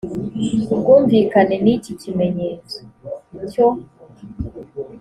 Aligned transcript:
ku 0.65 0.71
bwumvikane 0.79 1.55
n 1.65 1.67
ikimenyetso 1.75 2.79
cyo 3.51 3.67